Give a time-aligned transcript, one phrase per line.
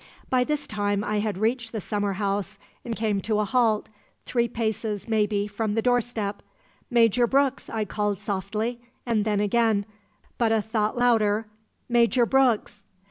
[0.31, 3.87] "By this time I had reached the summer house and come to a halt,
[4.25, 6.41] three paces, maybe, from the doorstep.
[6.89, 9.85] 'Major Brooks!' I called softly, and then again,
[10.39, 11.45] but a thought louder,
[11.87, 12.83] 'Major Brooks!'